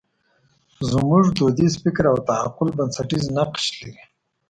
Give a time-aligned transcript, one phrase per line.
[0.91, 3.93] زموږ دودیز فکر او تعقل بنسټیز نقش لري.